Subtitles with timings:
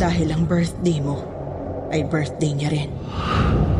[0.00, 1.20] Dahil ang birthday mo
[1.92, 2.88] ay birthday niya rin.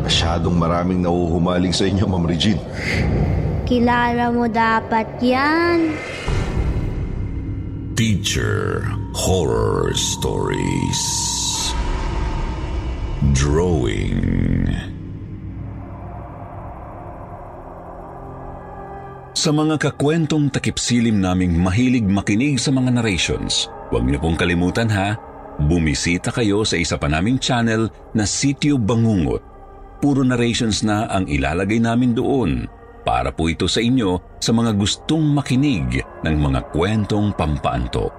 [0.05, 2.61] Masyadong maraming nauhumaling sa inyo, Ma'am Regine.
[3.65, 5.97] Kilala mo dapat yan.
[7.97, 8.85] Teacher
[9.17, 11.01] Horror Stories
[13.33, 14.21] Drawing
[19.41, 25.17] Sa mga kakwentong takipsilim naming mahilig makinig sa mga narrations, huwag niyo pong kalimutan ha,
[25.67, 29.43] bumisita kayo sa isa pa naming channel na Sityo Bangungot.
[30.01, 32.65] Puro narrations na ang ilalagay namin doon
[33.05, 38.13] para po ito sa inyo sa mga gustong makinig ng mga kwentong pampaantok.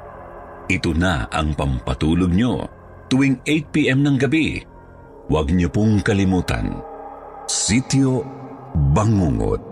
[0.70, 2.62] Ito na ang pampatulog nyo
[3.10, 4.62] tuwing 8pm ng gabi.
[5.26, 6.78] Huwag niyo pong kalimutan.
[7.50, 8.22] Sityo
[8.72, 9.71] Bangungot.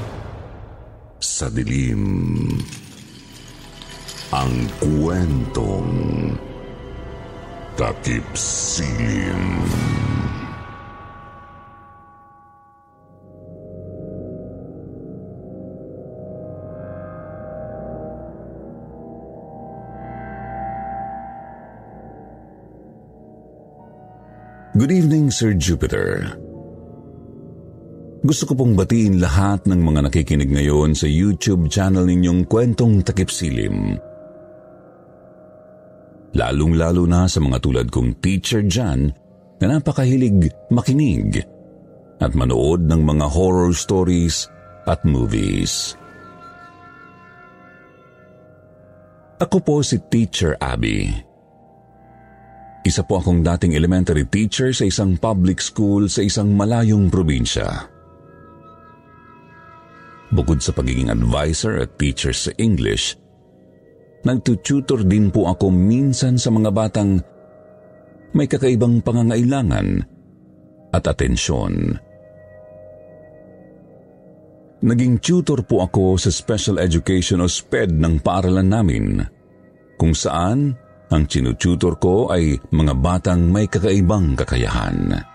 [1.21, 2.49] sa dilim.
[4.33, 5.93] Ang kwentong
[7.77, 9.61] takip silim.
[24.73, 26.33] Good evening, Sir Jupiter.
[28.21, 33.33] Gusto ko pong batiin lahat ng mga nakikinig ngayon sa YouTube channel ninyong Kwentong Takip
[33.33, 33.97] Silim.
[36.37, 39.09] Lalong-lalo na sa mga tulad kong teacher dyan
[39.57, 41.41] na napakahilig makinig
[42.21, 44.45] at manood ng mga horror stories
[44.85, 45.97] at movies.
[49.41, 51.09] Ako po si Teacher Abby.
[52.85, 57.89] Isa po akong dating elementary teacher sa isang public school sa isang malayong probinsya.
[60.31, 63.19] Bukod sa pagiging advisor at teacher sa English,
[64.23, 67.19] nagtututor din po ako minsan sa mga batang
[68.31, 70.07] may kakaibang pangangailangan
[70.95, 71.99] at atensyon.
[74.81, 79.05] Naging tutor po ako sa special education o SPED ng paaralan namin,
[79.99, 80.73] kung saan
[81.11, 85.30] ang tinututor ko ay mga batang may kakaibang kakayahan.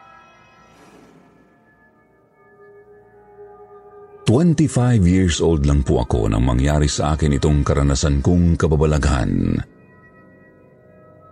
[4.26, 9.55] 25 years old lang po ako nang mangyari sa akin itong karanasan kong kababalaghan.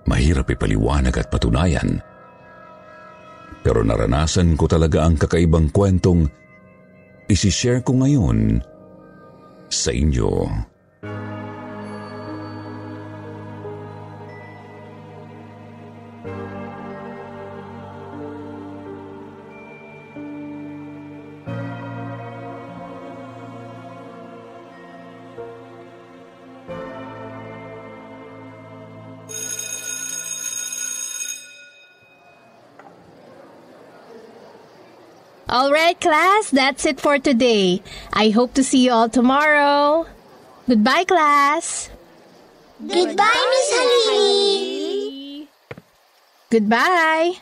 [0.06, 1.98] Mahirap ipaliwanag at patunayan.
[3.66, 6.30] Pero naranasan ko talaga ang kakaibang kwentong
[7.26, 8.62] isishare ko ngayon
[9.72, 10.30] sa inyo.
[10.30, 10.73] All right,
[36.04, 37.80] class, that's it for today.
[38.12, 40.04] I hope to see you all tomorrow.
[40.68, 41.88] Goodbye, class.
[42.76, 45.48] Goodbye, Miss Halili.
[46.52, 47.40] Goodbye.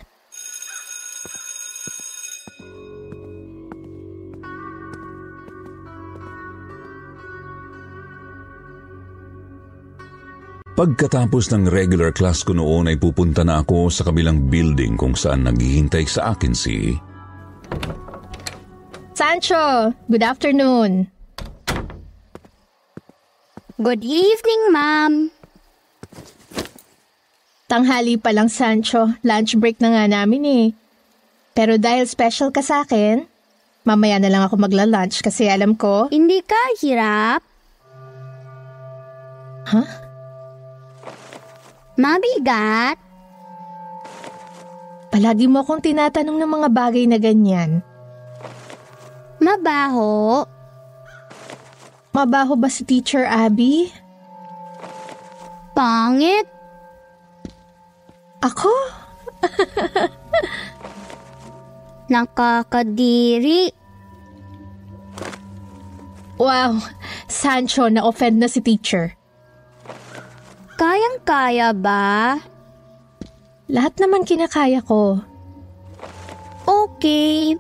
[10.73, 15.45] Pagkatapos ng regular class ko noon ay pupunta na ako sa kabilang building kung saan
[15.45, 16.97] naghihintay sa akin si...
[19.13, 21.13] Sancho, good afternoon.
[23.77, 25.29] Good evening, ma'am.
[27.69, 29.13] Tanghali pa lang, Sancho.
[29.21, 30.67] Lunch break na nga namin eh.
[31.53, 33.29] Pero dahil special ka sa akin,
[33.85, 36.09] mamaya na lang ako magla-lunch kasi alam ko...
[36.09, 37.45] Hindi ka hirap?
[39.69, 39.89] Huh?
[42.01, 42.97] Mabigat?
[45.13, 47.85] Palagi mo akong tinatanong ng mga bagay na ganyan.
[49.43, 50.47] Mabaho?
[52.15, 53.91] Mabaho ba si Teacher Abby?
[55.75, 56.47] Pangit?
[58.39, 58.71] Ako?
[62.13, 63.75] Nakakadiri?
[66.39, 66.83] Wow,
[67.31, 69.15] Sancho, na-offend na si teacher.
[70.75, 72.35] Kayang-kaya ba?
[73.71, 75.23] Lahat naman kinakaya ko.
[76.67, 77.55] Okay.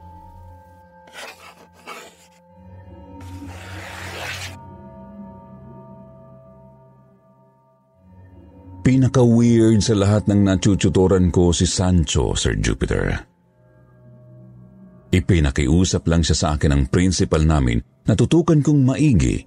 [8.82, 13.14] Pinaka-weird sa lahat ng nachuchutoran ko si Sancho, Sir Jupiter.
[15.14, 19.46] Ipinakiusap lang siya sa akin ng principal namin na tutukan kong maigi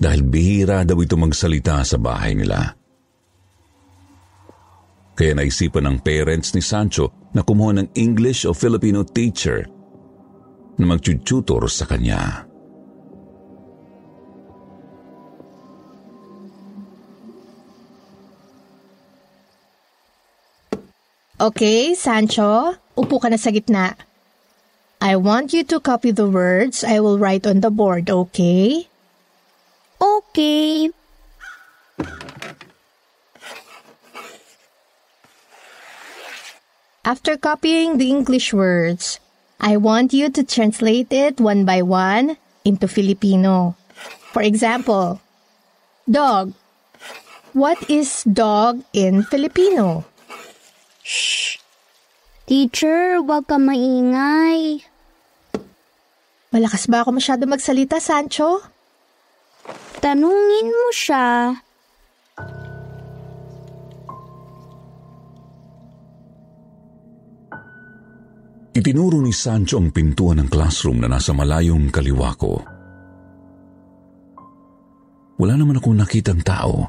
[0.00, 2.72] dahil bihira daw ito magsalita sa bahay nila.
[5.18, 9.66] Kaya naisipan ng parents ni Sancho na kumuha ng English o Filipino teacher
[10.78, 12.47] na magtututor sa kanya.
[21.38, 23.94] Okay, Sancho, upo ka na sa gitna.
[24.98, 28.90] I want you to copy the words I will write on the board, okay?
[30.02, 30.90] Okay.
[37.06, 39.22] After copying the English words,
[39.62, 42.34] I want you to translate it one by one
[42.66, 43.78] into Filipino.
[44.34, 45.22] For example,
[46.10, 46.58] dog.
[47.54, 50.02] What is dog in Filipino?
[52.48, 54.80] Teacher, wag ka maingay.
[56.48, 58.64] Malakas ba ako masyado magsalita, Sancho?
[60.00, 61.52] Tanungin mo siya.
[68.72, 72.62] Itinuro ni Sancho ang pintuan ng classroom na nasa malayong kaliwa ko.
[75.36, 76.88] Wala naman akong nakitang tao.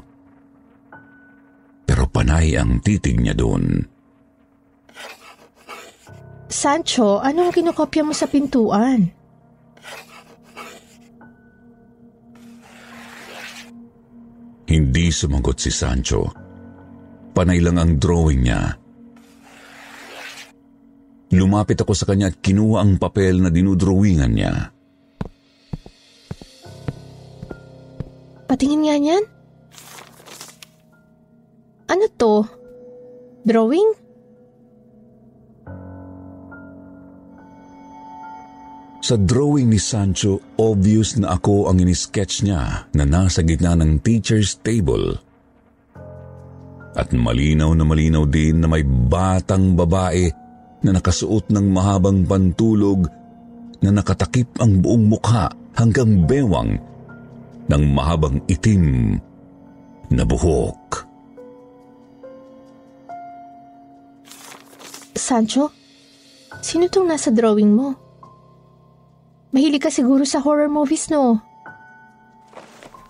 [1.84, 3.99] Pero panay ang titig niya doon.
[6.50, 9.06] Sancho, anong kinokopya mo sa pintuan?
[14.66, 16.26] Hindi sumagot si Sancho.
[17.30, 18.74] Panay lang ang drawing niya.
[21.30, 24.74] Lumapit ako sa kanya at kinuha ang papel na dinudrawingan niya.
[28.50, 29.24] Patingin nga niyan.
[31.86, 32.42] Ano to?
[33.46, 34.09] Drawing?
[39.10, 44.54] Sa drawing ni Sancho, obvious na ako ang inisketch niya na nasa gitna ng teacher's
[44.62, 45.18] table.
[46.94, 50.30] At malinaw na malinaw din na may batang babae
[50.86, 53.10] na nakasuot ng mahabang pantulog
[53.82, 56.78] na nakatakip ang buong mukha hanggang bewang
[57.66, 59.18] ng mahabang itim
[60.06, 61.02] na buhok.
[65.18, 65.74] Sancho,
[66.62, 68.09] sino tong nasa drawing mo?
[69.50, 71.42] Mahilig ka siguro sa horror movies, no?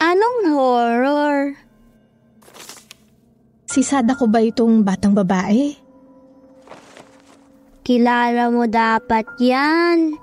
[0.00, 1.52] Anong horror?
[3.68, 5.76] Si Sada ko ba itong batang babae?
[7.84, 10.16] Kilala mo dapat yan.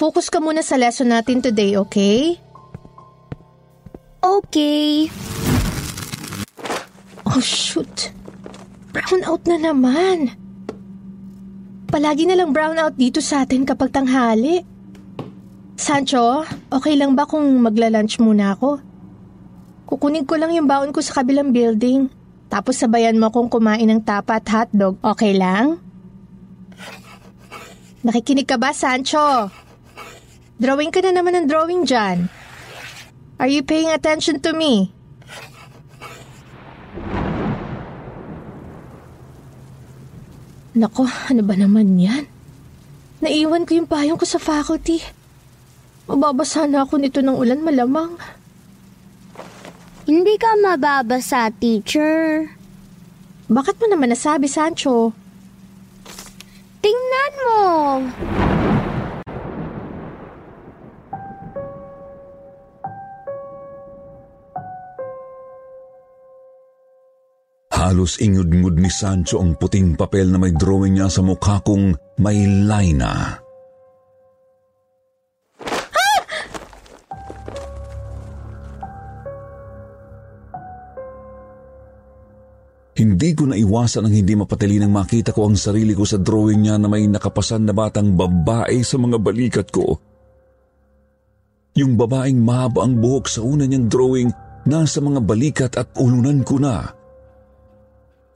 [0.00, 2.40] Focus ka muna sa lesson natin today, okay?
[4.24, 5.12] Okay.
[7.28, 8.14] Oh, shoot.
[8.96, 10.47] Brown out na naman.
[11.88, 14.60] Palagi na lang brown out dito sa atin kapag tanghali.
[15.72, 18.84] Sancho, okay lang ba kung magla-lunch muna ako?
[19.88, 22.12] Kukunin ko lang yung baon ko sa kabilang building.
[22.52, 25.00] Tapos sabayan mo akong kumain ng tapa at hotdog.
[25.00, 25.80] Okay lang?
[28.04, 29.48] Nakikinig ka ba, Sancho?
[30.60, 32.28] Drawing ka na naman ng drawing dyan.
[33.40, 34.92] Are you paying attention to me?
[40.76, 42.28] Nako, ano ba naman yan?
[43.24, 45.00] Naiwan ko yung payong ko sa faculty.
[46.08, 48.16] Mababasa na ako nito ng ulan malamang.
[50.04, 52.48] Hindi ka mababasa, teacher.
[53.48, 55.12] Bakit mo naman nasabi, Sancho?
[56.84, 57.60] Tingnan mo!
[67.88, 72.44] Halos ingud-ngud ni Sancho ang puting papel na may drawing niya sa mukha kong may
[72.44, 73.00] line
[82.92, 86.76] Hindi ko naiwasan ang hindi mapatali nang makita ko ang sarili ko sa drawing niya
[86.76, 89.96] na may nakapasan na batang babae sa mga balikat ko.
[91.72, 94.28] Yung babaeng mahaba ang buhok sa una niyang drawing
[94.68, 96.97] nasa mga balikat at ulunan ko na.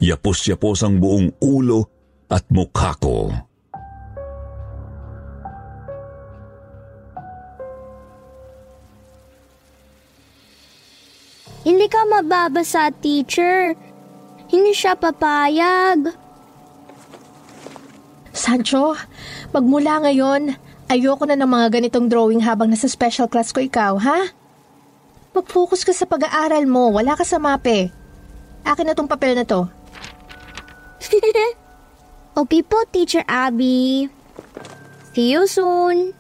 [0.02, 1.86] Yapos-yapos ang buong ulo
[2.26, 3.30] at mukha ko.
[11.62, 13.78] Hindi ka mababasa, teacher.
[14.50, 16.10] Hindi siya papayag.
[18.34, 18.98] Sancho,
[19.54, 20.58] magmula ngayon,
[20.90, 24.34] ayoko na ng mga ganitong drawing habang nasa special class ko ikaw, ha?
[25.30, 27.94] Mag-focus ka sa pag-aaral mo, wala ka sa mape.
[28.66, 29.81] Akin na tong papel na to.
[32.40, 34.08] okay po, Teacher Abby.
[35.12, 36.16] See you soon.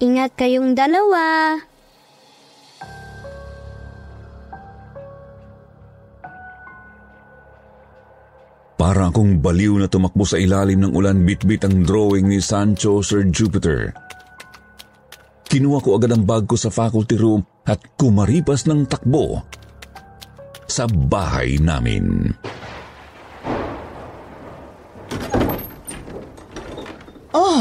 [0.00, 1.58] Ingat kayong dalawa.
[8.80, 13.28] Para akong baliw na tumakbo sa ilalim ng ulan bitbit ang drawing ni Sancho Sir
[13.28, 13.92] Jupiter.
[15.44, 19.44] Kinuha ko agad ang bag ko sa faculty room at kumaripas ng takbo
[20.64, 22.32] sa bahay namin.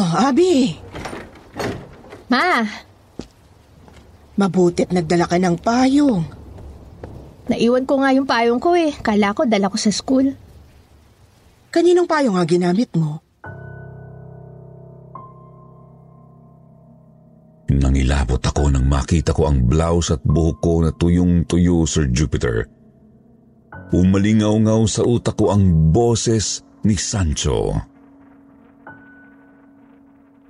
[0.10, 0.74] Oh, Abi!
[2.34, 2.66] Ma,
[4.42, 6.26] Mabutit nagdala ka ng payong.
[7.46, 8.90] naiwan ko nga yung payong ko eh.
[9.06, 10.34] Kala ko dala ko sa school.
[11.70, 13.22] Kaninong payong nga ginamit mo?
[17.70, 22.66] Nangilabot ako nang makita ko ang blouse at buhok ko na tuyong-tuyo, Sir Jupiter.
[23.94, 27.78] Umalingaw-ngaw sa utak ko ang boses ni Sancho.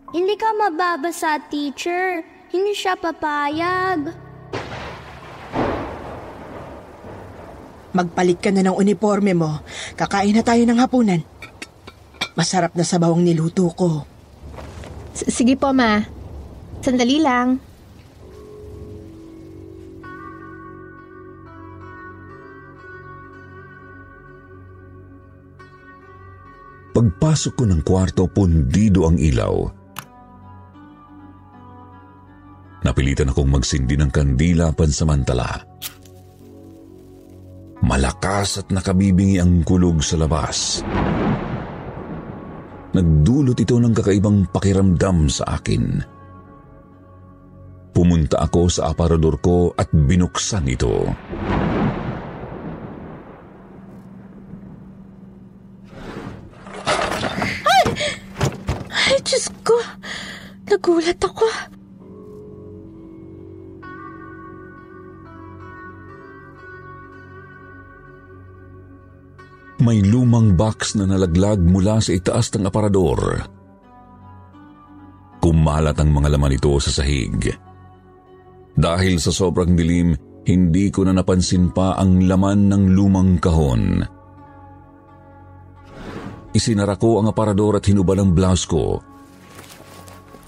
[0.10, 2.26] Hindi ka mababasa, teacher.
[2.50, 4.10] Hindi siya papayag.
[7.94, 9.62] Magpalit ka na ng uniforme mo.
[9.94, 11.22] Kakain na tayo ng hapunan.
[12.34, 14.06] Masarap na sabaw ang niluto ko.
[15.14, 16.02] S- Sige po, ma.
[16.82, 17.62] Sandali lang.
[26.90, 29.79] Pagpasok ko ng kwarto, pundido ang ilaw.
[33.00, 35.56] Napilitan akong magsindi ng kandila pansamantala.
[37.80, 40.84] Malakas at nakabibingi ang kulog sa labas.
[42.92, 46.04] Nagdulot ito ng kakaibang pakiramdam sa akin.
[47.96, 51.08] Pumunta ako sa aparador ko at binuksan ito.
[58.92, 59.80] Ay, Diyos ko.
[60.68, 61.79] Nagulat ako.
[69.80, 73.48] May lumang box na nalaglag mula sa itaas ng aparador.
[75.40, 77.48] Kumalat ang mga laman ito sa sahig.
[78.76, 80.12] Dahil sa sobrang dilim,
[80.44, 84.04] hindi ko na napansin pa ang laman ng lumang kahon.
[86.52, 89.00] Isinara ko ang aparador at hinubad ang blouse ko.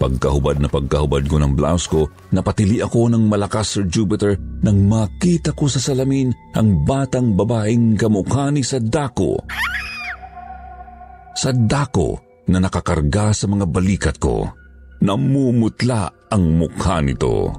[0.02, 4.34] Pagkahubad na pagkahubad ko ng blouse ko, napatili ako ng malakas Sir Jupiter
[4.66, 9.46] nang makita ko sa salamin ang batang babaeng kamukha ni Sadako.
[11.38, 12.18] Sadako
[12.50, 14.50] na nakakarga sa mga balikat ko.
[15.06, 17.54] Namumutla ang mukha nito.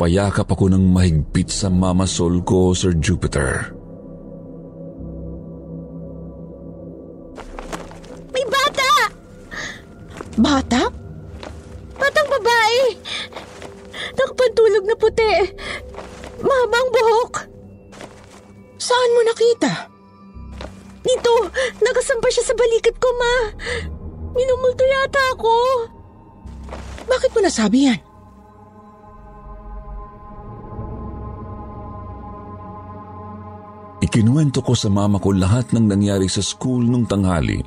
[0.00, 3.68] Napayakap ako ng mahigpit sa mama soul ko, Sir Jupiter.
[8.32, 8.92] May bata!
[10.40, 10.88] Bata?
[12.00, 12.96] Batang babae!
[14.16, 15.34] Nakapantulog na puti.
[16.48, 17.32] Mahabang buhok.
[18.80, 19.84] Saan mo nakita?
[21.04, 21.44] Dito,
[21.84, 23.52] nakasampa siya sa balikat ko, ma.
[24.32, 25.52] Minumulto yata ako.
[27.04, 28.00] Bakit mo nasabi yan?
[34.10, 37.62] Ikinuwento ko sa mama ko lahat ng nangyari sa school nung tanghali.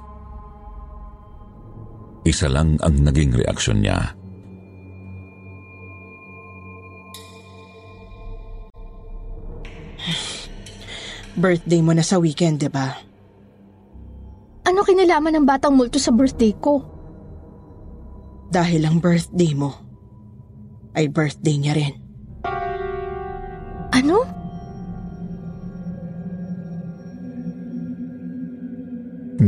[2.27, 4.11] Isa lang ang naging reaksyon niya.
[11.39, 12.91] Birthday mo na sa weekend, di ba?
[14.67, 16.83] Ano kinalaman ng batang multo sa birthday ko?
[18.51, 19.71] Dahil ang birthday mo
[20.91, 21.95] ay birthday niya rin.
[23.95, 24.42] Ano?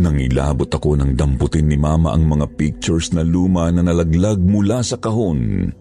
[0.06, 5.02] Nangilabot ako ng damputin ni Mama ang mga pictures na luma na nalaglag mula sa
[5.02, 5.74] kahon.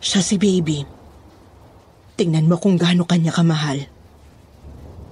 [0.00, 0.80] Siya si baby.
[2.16, 3.84] Tingnan mo kung gaano kanya kamahal.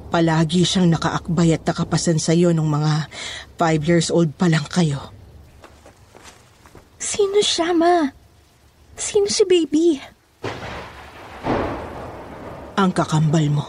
[0.09, 3.13] Palagi siyang nakaakbay at nakapasan sa iyo nung mga
[3.61, 5.13] five years old pa lang kayo.
[6.97, 8.09] Sino siya, ma?
[8.97, 10.01] Sino si baby?
[12.79, 13.67] Ang kakambal mo.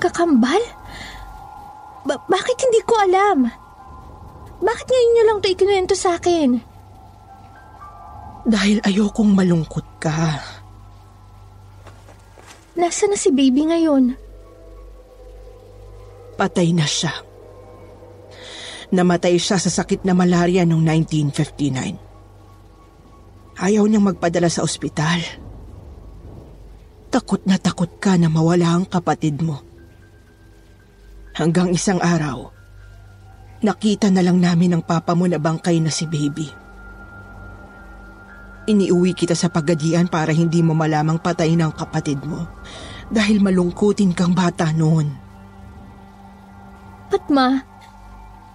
[0.00, 0.64] Kakambal?
[2.08, 3.52] Ba- bakit hindi ko alam?
[4.64, 6.56] Bakit ngayon niyo lang ito ikinuwento sa akin?
[8.48, 10.40] Dahil ayokong malungkot ka.
[12.80, 14.16] Nasa na si baby ngayon?
[16.40, 17.12] Patay na siya.
[18.88, 23.60] Namatay siya sa sakit na malaria noong 1959.
[23.60, 25.20] Ayaw niyang magpadala sa ospital.
[27.12, 29.60] Takot na takot ka na mawala ang kapatid mo.
[31.36, 32.48] Hanggang isang araw,
[33.60, 36.48] nakita na lang namin ang papa mo na bangkay na si baby.
[38.64, 42.48] Iniuwi kita sa pagadian para hindi mo malamang patay ng kapatid mo
[43.12, 45.12] dahil malungkutin kang bata noon.
[47.12, 47.60] But ma,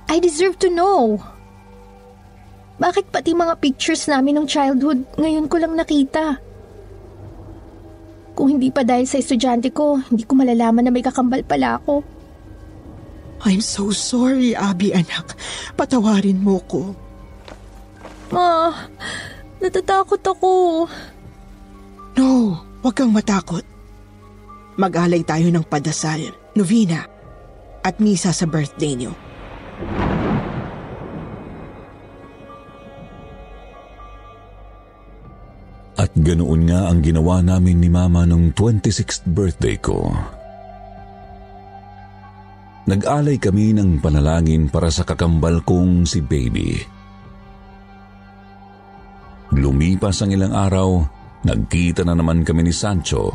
[0.10, 1.22] I deserve to know.
[2.82, 6.47] Bakit pati mga pictures namin ng childhood ngayon ko lang nakita?
[8.38, 12.06] Kung hindi pa dahil sa estudyante ko, hindi ko malalaman na may kakambal pala ako.
[13.50, 15.34] I'm so sorry, Abby anak.
[15.74, 16.94] Patawarin mo ko.
[18.30, 18.70] Ma,
[19.58, 20.86] natatakot ako.
[22.14, 23.66] No, huwag kang matakot.
[24.78, 26.22] Mag-alay tayo ng padasal,
[26.54, 27.10] novena,
[27.82, 29.18] at misa sa birthday niyo.
[36.28, 40.12] Ganoon nga ang ginawa namin ni Mama nung 26th birthday ko.
[42.88, 46.84] Nag-alay kami ng panalangin para sa kakambal kong si Baby.
[49.56, 51.00] Lumipas ang ilang araw,
[51.48, 53.32] nagkita na naman kami ni Sancho.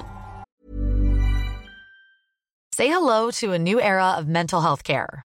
[2.72, 5.24] Say hello to a new era of mental health care.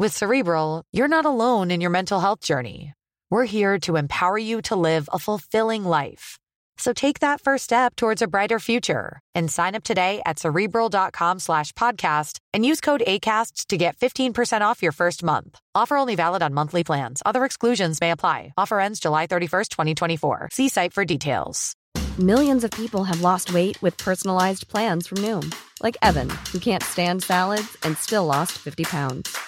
[0.00, 2.94] With Cerebral, you're not alone in your mental health journey.
[3.30, 6.38] We're here to empower you to live a fulfilling life.
[6.76, 11.40] So take that first step towards a brighter future and sign up today at cerebral.com
[11.40, 15.58] slash podcast and use code ACAST to get 15% off your first month.
[15.74, 17.20] Offer only valid on monthly plans.
[17.26, 18.52] Other exclusions may apply.
[18.56, 20.50] Offer ends July 31st, 2024.
[20.52, 21.74] See site for details.
[22.20, 26.84] Millions of people have lost weight with personalized plans from Noom, like Evan, who can't
[26.84, 29.47] stand salads and still lost 50 pounds.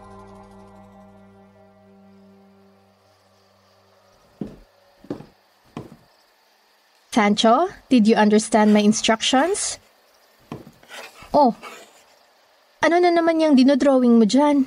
[7.11, 9.75] Sancho, did you understand my instructions?
[11.35, 11.51] Oh,
[12.79, 14.63] ano na naman yung dinodrawing mo dyan?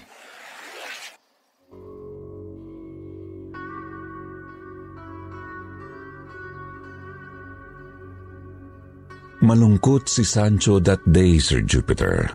[9.40, 12.28] Malungkot si Sancho that day, Sir Jupiter.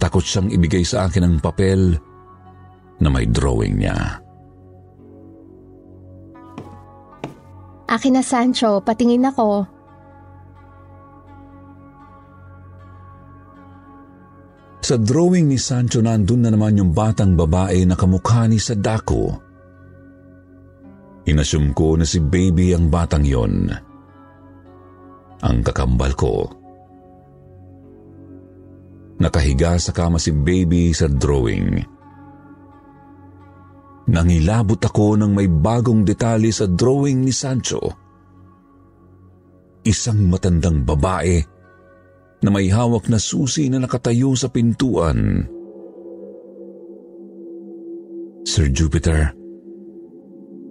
[0.00, 2.00] Takot siyang ibigay sa akin ang papel
[2.96, 4.24] na may drawing niya.
[7.88, 9.66] Akin na Sancho, patingin ako.
[14.82, 19.38] Sa drawing ni Sancho nandun na naman yung batang babae na kamukha ni Sadako.
[21.22, 23.70] Inasum ko na si baby ang batang yon.
[25.42, 26.50] Ang kakambal ko.
[29.22, 31.91] Nakahiga sa kama si baby sa drawing.
[34.10, 37.78] Nangilabot ako ng may bagong detalye sa drawing ni Sancho.
[39.86, 41.38] Isang matandang babae
[42.42, 45.46] na may hawak na susi na nakatayo sa pintuan.
[48.42, 49.30] Sir Jupiter,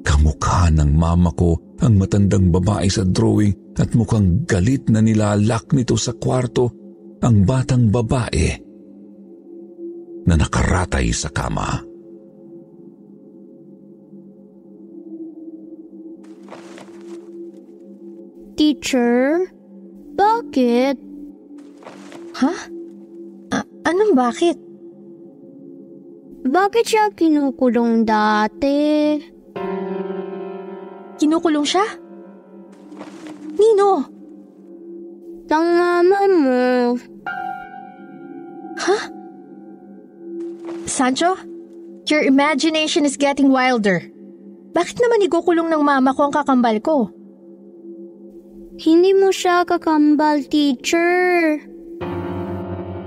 [0.03, 5.95] kamukha ng mama ko ang matandang babae sa drawing at mukhang galit na nilalak nito
[5.95, 6.67] sa kwarto
[7.23, 8.47] ang batang babae
[10.27, 11.90] na nakaratay sa kama.
[18.61, 19.49] Teacher,
[20.13, 20.93] bakit?
[22.37, 22.53] Ha?
[23.57, 24.53] A- anong bakit?
[26.45, 29.17] Bakit siya kinukulong dati?
[31.17, 31.81] Kinukulong siya?
[33.57, 34.05] Nino?
[35.49, 36.61] Ng mama mo.
[38.77, 38.97] Ha?
[40.85, 41.33] Sancho?
[42.13, 44.05] Your imagination is getting wilder.
[44.77, 47.09] Bakit naman igukulong ng mama ko ang kakambal ko?
[48.81, 51.61] Hindi mo siya kakambal, teacher.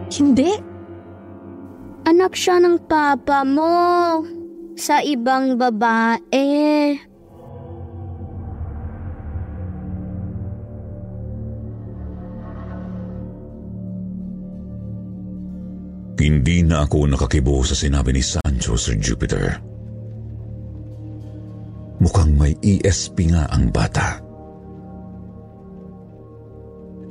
[0.07, 0.55] Hindi.
[2.07, 4.23] Anak siya ng papa mo.
[4.79, 6.95] Sa ibang babae.
[16.15, 19.59] Hindi na ako nakakibo sa sinabi ni Sancho, Sir Jupiter.
[21.99, 24.24] Mukhang may ESP nga ang bata.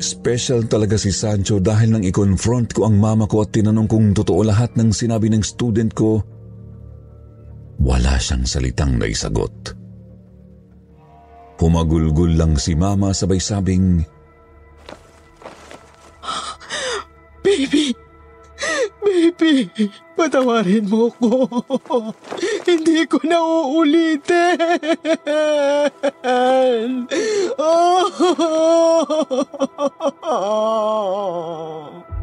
[0.04, 4.44] Special talaga si Sancho dahil nang i-confront ko ang mama ko at tinanong kung totoo
[4.44, 6.20] lahat ng sinabi ng student ko,
[7.80, 9.80] wala siyang salitang naisagot.
[11.56, 14.04] Humagulgul lang si mama sabay sabing,
[20.18, 21.50] Patawarin mo ko.
[22.68, 24.58] Hindi ko na uulitin.
[27.58, 28.08] Oh!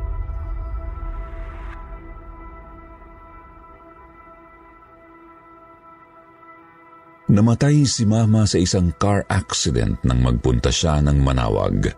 [7.31, 11.95] Namatay si mama sa isang car accident nang magpunta siya ng Manawag.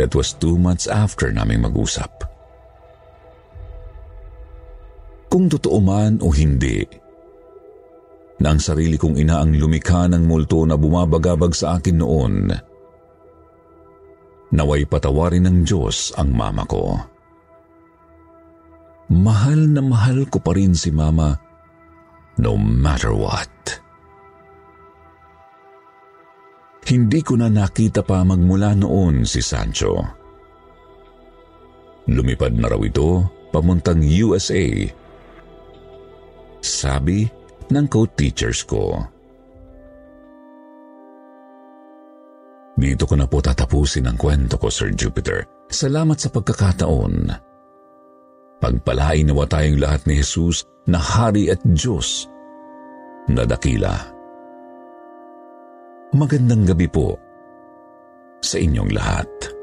[0.00, 2.15] That was two months after naming mag-usap.
[5.36, 6.80] Kung totoo man o hindi,
[8.40, 12.48] na ang sarili kong ina ang lumikha ng multo na bumabagabag sa akin noon,
[14.56, 16.96] naway patawarin ng Diyos ang mama ko.
[19.12, 21.36] Mahal na mahal ko pa rin si mama
[22.40, 23.52] no matter what.
[26.88, 30.00] Hindi ko na nakita pa magmula noon si Sancho.
[32.08, 35.04] Lumipad na raw ito pamuntang USA.
[36.76, 37.24] Sabi
[37.72, 39.00] ng co-teachers ko.
[42.76, 45.48] Dito ko na po tatapusin ang kwento ko, Sir Jupiter.
[45.72, 47.32] Salamat sa pagkakataon.
[48.60, 52.28] Pagpalain nawa tayong lahat ni Jesus na Hari at Diyos
[53.32, 53.96] na dakila.
[56.12, 57.16] Magandang gabi po
[58.44, 59.55] sa inyong lahat.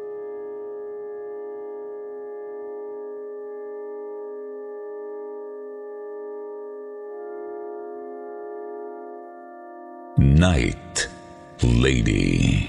[10.23, 11.12] Night
[11.59, 12.63] Lady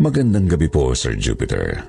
[0.00, 1.84] Magandang gabi po, Sir Jupiter.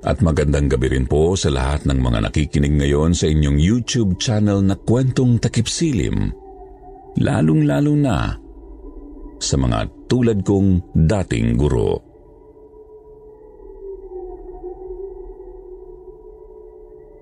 [0.00, 4.64] At magandang gabi rin po sa lahat ng mga nakikinig ngayon sa inyong YouTube channel
[4.64, 6.32] na Kwentong Takip Silim,
[7.20, 8.40] lalong-lalo na
[9.36, 12.02] sa mga tulad kong dating guro.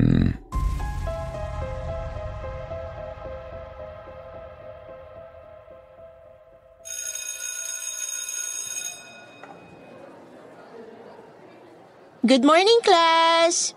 [12.21, 13.73] Good morning, class!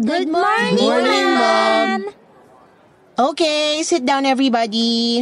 [0.00, 2.00] Good morning, Morning, ma'am.
[3.20, 5.20] Okay, sit down everybody.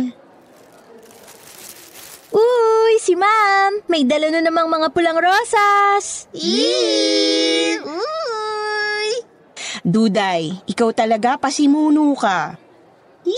[2.30, 3.82] Uy, si ma'am!
[3.90, 6.30] May dala na namang mga pulang rosas!
[7.82, 9.08] Uy!
[9.82, 12.54] Duday, ikaw talaga pasimuno ka.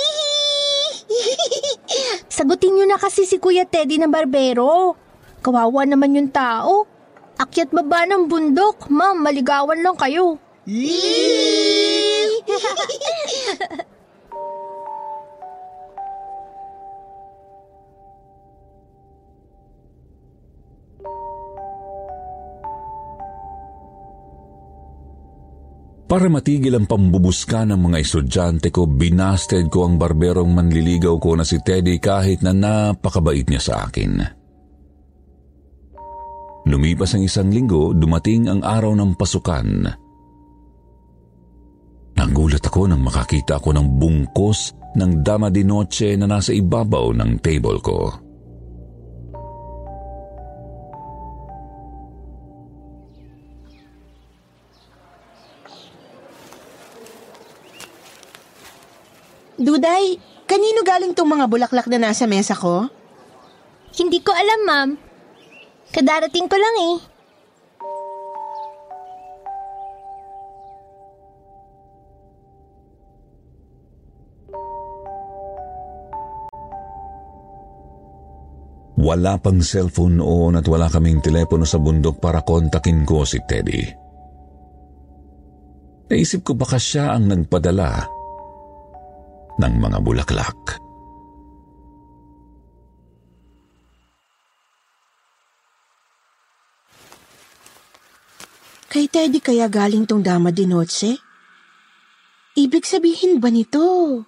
[2.37, 4.93] Sagutin niyo na kasi si Kuya Teddy na barbero.
[5.41, 7.00] Kawawa naman yung tao.
[7.41, 8.93] Akyat baba ng bundok.
[8.93, 10.37] Ma'am, maligawan lang kayo.
[26.11, 31.47] Para matigil ang pambubuska ng mga estudyante ko, binasted ko ang barberong manliligaw ko na
[31.47, 34.40] si Teddy kahit na napakabait niya sa akin.
[36.71, 39.91] Lumipas ang isang linggo, dumating ang araw ng pasukan.
[42.15, 47.43] Nagulat ako nang makakita ako ng bungkos ng dama di noche na nasa ibabaw ng
[47.43, 48.15] table ko.
[59.59, 62.87] Duday, kanino galing tong mga bulaklak na nasa mesa ko?
[63.91, 65.10] Hindi ko alam, ma'am.
[65.91, 66.97] Kadarating ko lang eh.
[79.01, 83.83] Wala pang cellphone noon at wala kaming telepono sa bundok para kontakin ko si Teddy.
[86.13, 88.07] Naisip ko baka siya ang nagpadala
[89.59, 90.90] ng mga bulaklak.
[99.11, 101.19] Kay Teddy kaya galing tong dama di noche?
[102.55, 104.23] Ibig sabihin ba nito?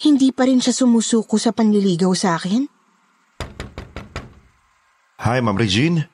[0.00, 2.64] Hindi pa rin siya sumusuko sa panliligaw sa akin?
[5.20, 6.08] Hi, Ma'am Regine.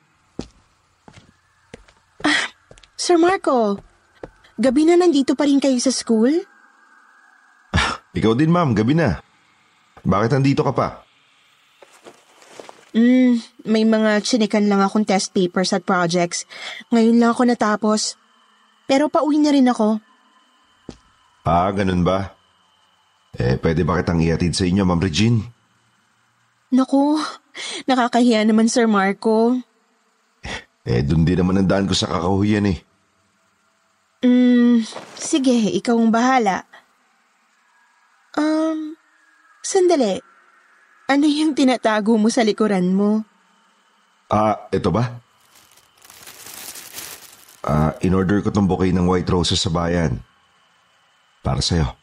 [2.99, 3.79] Sir Marco,
[4.59, 6.43] gabi na nandito pa rin kayo sa school?
[8.11, 8.75] Ikaw din, ma'am.
[8.75, 9.23] Gabi na.
[10.03, 11.06] Bakit nandito ka pa?
[12.97, 16.49] Hmm, may mga tsinikan lang akong test papers at projects.
[16.89, 18.17] Ngayon lang ako natapos.
[18.89, 20.01] Pero pauwi na rin ako.
[21.45, 22.33] Ah, ganun ba?
[23.37, 25.45] Eh, pwede ba kitang iatid sa inyo, Ma'am Regine?
[26.73, 27.21] Naku,
[27.85, 29.61] nakakahiya naman Sir Marco.
[30.81, 32.81] Eh, dun din naman ang daan ko sa kakahuyan eh.
[34.25, 34.81] Hmm,
[35.13, 36.65] sige, ikaw ang bahala.
[38.33, 38.97] Um,
[39.61, 40.17] sandali.
[41.07, 43.23] Ano yung tinatago mo sa likuran mo?
[44.27, 45.23] Ah, ito ba?
[47.63, 50.19] Ah, in-order ko tong bouquet ng white roses sa bayan.
[51.39, 51.95] Para sa'yo,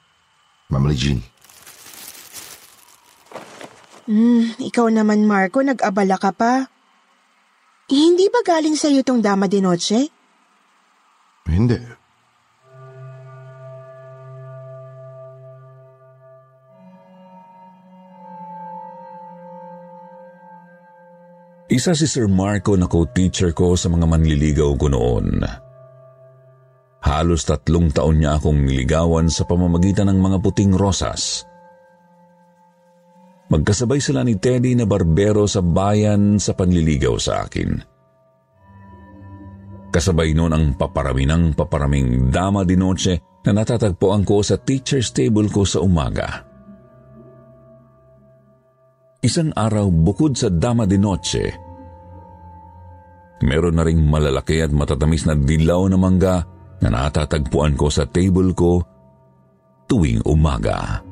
[0.72, 1.20] Ma'am Regine.
[4.08, 6.68] Hmm, ikaw naman Marco, nag-abala ka pa.
[7.92, 10.08] Eh, hindi ba galing sa'yo tong dama de noche?
[11.44, 12.03] Hindi.
[21.74, 25.42] Isa si Sir Marco na co-teacher ko sa mga manliligaw ko noon.
[27.02, 31.42] Halos tatlong taon niya akong niligawan sa pamamagitan ng mga puting rosas.
[33.50, 37.82] Magkasabay sila ni Teddy na barbero sa bayan sa panliligaw sa akin.
[39.90, 45.50] Kasabay noon ang paparami ng paparaming dama di noche na natatagpuan ko sa teacher's table
[45.50, 46.54] ko sa umaga.
[49.24, 51.63] Isang araw bukod sa dama di noche,
[53.42, 56.46] Meron na ring malalaki at matatamis na dilaw na mangga
[56.78, 58.84] na natatagpuan ko sa table ko
[59.90, 61.02] tuwing umaga.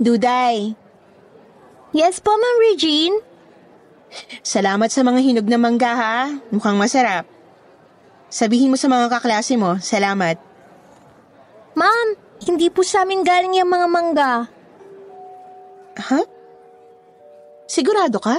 [0.00, 0.72] Duday,
[1.90, 3.18] Yes po, Ma'am Regine.
[4.46, 6.18] salamat sa mga hinog na mangga ha.
[6.54, 7.26] Mukhang masarap.
[8.30, 10.38] Sabihin mo sa mga kaklase mo, salamat.
[11.74, 12.08] Ma'am,
[12.44, 14.32] hindi po sa amin galing yung mga mangga.
[16.00, 16.20] Ha?
[17.68, 18.36] Sigurado ka?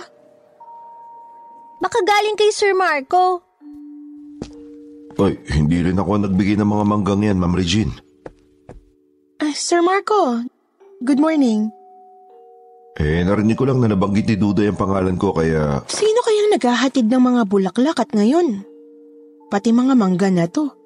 [1.82, 3.42] Baka galing kay Sir Marco.
[5.22, 7.94] Ay, hindi rin ako nagbigay ng mga manggang yan, Ma'am Regine.
[9.38, 10.42] Ah, Sir Marco,
[11.06, 11.70] good morning.
[13.00, 15.82] Eh, narinig ko lang na nabanggit ni Duday ang pangalan ko kaya...
[15.88, 18.66] Sino kayang naghahatid ng mga bulaklak at ngayon?
[19.48, 20.81] Pati mga mangga na to.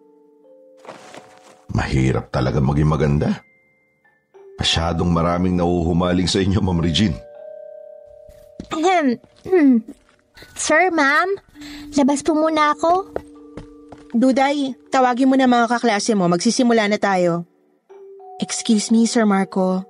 [1.75, 3.43] Mahirap talaga maging maganda.
[4.55, 7.19] Masyadong maraming nauhumaling sa inyo, Ma'am Regine.
[8.71, 9.19] Ahem.
[9.43, 9.83] Hmm.
[10.55, 11.35] Sir, ma'am,
[11.99, 13.11] labas po muna ako.
[14.15, 17.43] Duday, tawagin mo na mga kaklase mo, magsisimula na tayo.
[18.39, 19.83] Excuse me, Sir Marco.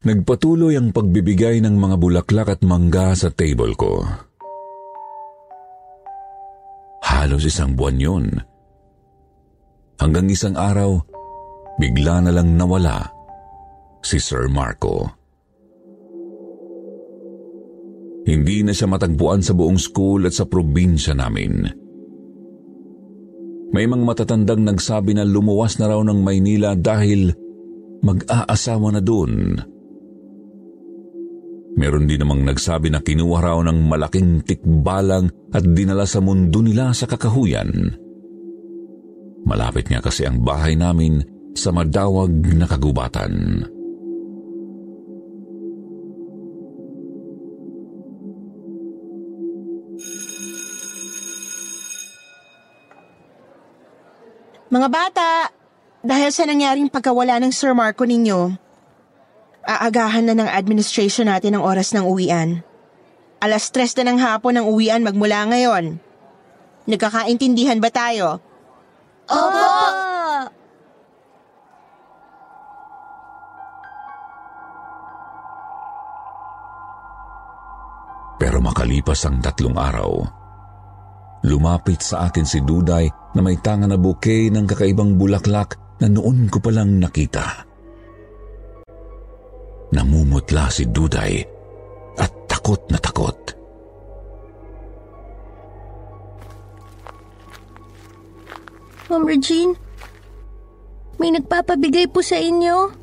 [0.00, 4.00] Nagpatuloy ang pagbibigay ng mga bulaklak at mangga sa table ko.
[7.30, 8.26] Halos isang buwan yun.
[10.02, 10.98] Hanggang isang araw,
[11.78, 13.06] bigla na lang nawala
[14.02, 15.06] si Sir Marco.
[18.26, 21.70] Hindi na siya matagpuan sa buong school at sa probinsya namin.
[23.78, 27.30] May mga matatandang nagsabi na lumuwas na raw ng Maynila dahil
[28.02, 29.54] mag-aasawa na doon.
[31.78, 36.90] Meron din namang nagsabi na kinuha raw ng malaking tikbalang at dinala sa mundo nila
[36.90, 37.94] sa kakahuyan.
[39.46, 41.22] Malapit nga kasi ang bahay namin
[41.54, 43.64] sa madawag na kagubatan.
[54.70, 55.50] Mga bata,
[56.06, 58.54] dahil sa nangyaring pagkawala ng Sir Marco ninyo,
[59.64, 62.64] aagahan na ng administration natin ang oras ng uwian.
[63.40, 65.96] Alas tres na ng hapon ang uwian magmula ngayon.
[66.84, 68.40] Nagkakaintindihan ba tayo?
[69.30, 69.68] Opo!
[78.40, 80.10] Pero makalipas ang tatlong araw,
[81.44, 83.04] lumapit sa akin si Duday
[83.36, 87.69] na may tanga na bouquet ng kakaibang bulaklak na noon ko palang nakita.
[89.90, 91.42] Namumutla si Duday
[92.18, 93.34] at takot na takot.
[99.10, 99.74] Ma'am Regine,
[101.18, 102.94] may nagpapabigay po sa inyo.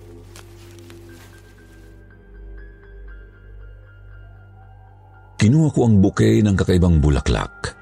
[5.37, 7.75] Kinuha ko ang bouquet ng kakaibang bulaklak.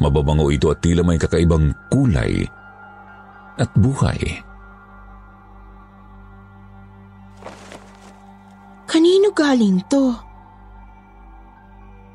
[0.00, 2.42] Mababango ito at tila may kakaibang kulay
[3.60, 4.40] at buhay.
[8.90, 10.18] Kanino galing to?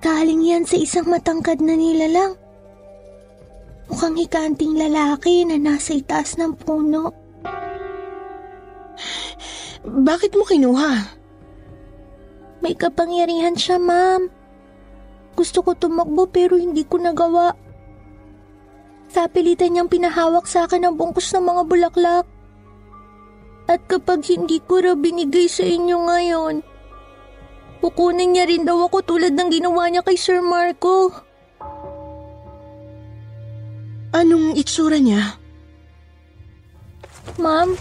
[0.04, 2.36] Galing yan sa isang matangkad na nilalang.
[3.88, 7.16] Mukhang hikanting lalaki na nasa itaas ng puno.
[9.88, 11.16] Bakit mo kinuha?
[12.60, 14.28] May kapangyarihan siya, ma'am.
[15.32, 17.56] Gusto ko tumakbo pero hindi ko nagawa.
[19.08, 22.35] Sapilitan niyang pinahawak sa akin ang bungkus ng mga bulaklak.
[23.66, 26.56] At kapag hindi ko raw binigay sa inyo ngayon,
[27.82, 31.10] kukunin niya rin daw ako tulad ng ginawa niya kay Sir Marco.
[34.14, 35.36] Anong itsura niya?
[37.42, 37.74] Ma'am,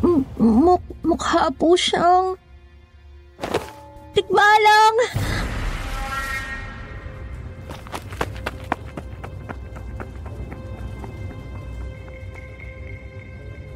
[0.00, 2.40] m- muk- mukha po siyang...
[4.16, 4.96] Tikbalang!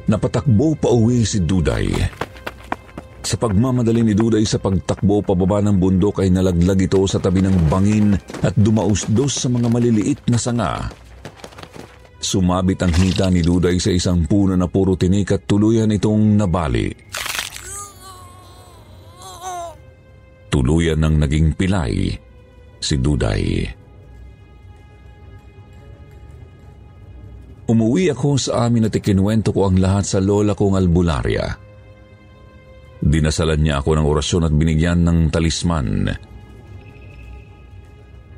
[0.07, 1.91] Napatakbo pa uwi si Duday.
[3.27, 7.67] Sa pagmamadali ni Duday sa pagtakbo pababa ng bundok ay nalaglag ito sa tabi ng
[7.67, 10.87] bangin at dumausdos sa mga maliliit na sanga.
[12.23, 16.87] Sumabit ang hita ni Duday sa isang puno na puro tinik at tuluyan itong nabali.
[20.47, 22.15] Tuluyan ng naging pilay
[22.79, 23.67] si Duday.
[27.67, 31.45] Umuwi ako sa amin at ikinuwento ko ang lahat sa lola kong albularya.
[33.03, 36.07] Dinasalan niya ako ng orasyon at binigyan ng talisman.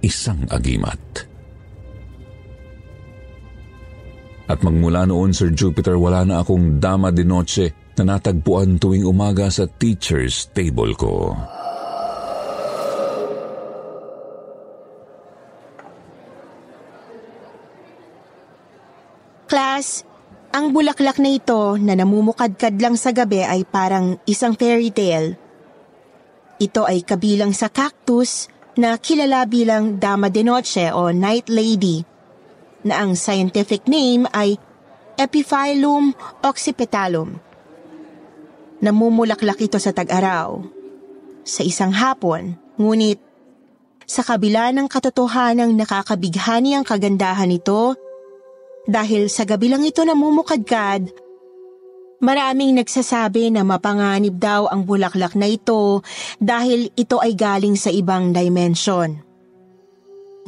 [0.01, 0.99] Isang agimat.
[4.49, 9.45] At magmula noon, Sir Jupiter, wala na akong dama de noche na natagpuan tuwing umaga
[9.53, 11.37] sa teacher's table ko.
[19.79, 20.03] Class,
[20.51, 25.39] ang bulaklak na ito na namumukadkad lang sa gabi ay parang isang fairy tale.
[26.59, 32.03] Ito ay kabilang sa cactus na kilala bilang Dama de Noche o Night Lady
[32.83, 34.59] na ang scientific name ay
[35.15, 36.11] Epiphyllum
[36.43, 37.39] occipitalum.
[38.83, 40.59] Namumulaklak ito sa tag-araw.
[41.47, 43.23] Sa isang hapon, ngunit
[44.03, 47.95] sa kabila ng katotohanang nakakabighani ang kagandahan nito,
[48.89, 51.13] dahil sa gabi lang ito namumukadkad,
[52.25, 56.01] maraming nagsasabi na mapanganib daw ang bulaklak na ito
[56.41, 59.13] dahil ito ay galing sa ibang dimension.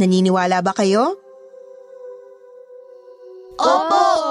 [0.01, 1.21] Naniniwala ba kayo?
[3.61, 4.30] Opo!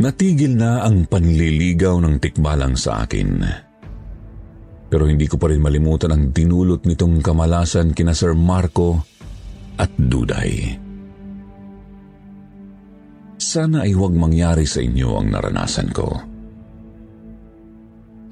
[0.00, 3.30] Natigil na ang panliligaw ng tikbalang sa akin.
[4.88, 9.04] Pero hindi ko pa rin malimutan ang dinulot nitong kamalasan kina Sir Marco
[9.76, 10.72] at Duday.
[13.36, 16.08] Sana ay huwag mangyari sa inyo ang naranasan ko.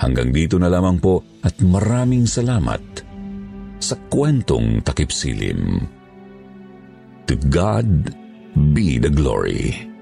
[0.01, 2.81] Hanggang dito na lamang po at maraming salamat
[3.77, 5.85] sa kwentong takip silim.
[7.29, 8.09] To God
[8.73, 9.98] be the glory.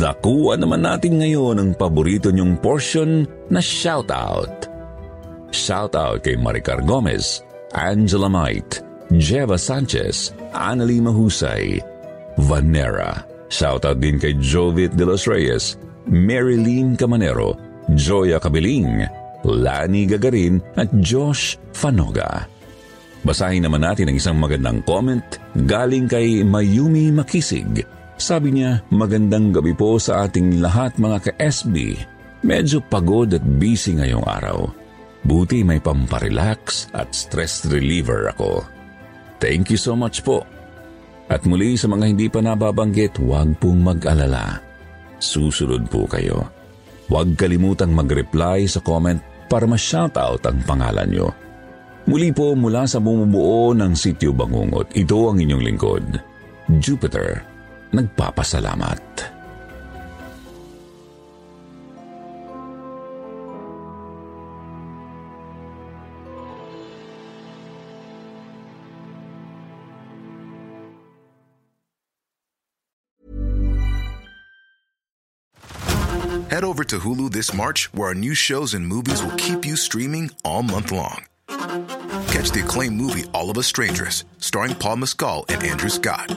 [0.00, 4.64] Dakuan naman natin ngayon ang paborito niyong portion na shoutout.
[5.52, 7.44] Shoutout kay Maricar Gomez,
[7.76, 8.80] Angela Might,
[9.12, 11.84] Jeva Sanchez, Annalie Mahusay,
[12.40, 13.28] Vanera.
[13.52, 15.76] Shoutout din kay Jovit de los Reyes,
[16.08, 17.60] Marilyn Camanero,
[17.92, 19.04] Joya Kabiling,
[19.44, 22.48] Lani Gagarin at Josh Fanoga.
[23.20, 25.36] Basahin naman natin ang isang magandang comment
[25.68, 27.84] galing kay Mayumi Makisig
[28.20, 31.96] sabi niya, magandang gabi po sa ating lahat mga ka-SB.
[32.44, 34.68] Medyo pagod at busy ngayong araw.
[35.24, 38.64] Buti may pamparelax at stress reliever ako.
[39.40, 40.44] Thank you so much po.
[41.32, 44.60] At muli sa mga hindi pa nababanggit, huwag pong mag-alala.
[45.16, 46.44] Susunod po kayo.
[47.08, 51.28] Huwag kalimutang mag-reply sa comment para ma-shoutout ang pangalan nyo.
[52.08, 56.04] Muli po mula sa bumubuo ng Sityo Bangungot, ito ang inyong lingkod,
[56.80, 57.49] Jupiter
[57.92, 59.00] nagpapasalamat.
[76.50, 79.76] Head over to Hulu this March, where our new shows and movies will keep you
[79.76, 81.24] streaming all month long.
[82.26, 86.36] Catch the acclaimed movie All of Us Strangers, starring Paul Mescal and Andrew Scott.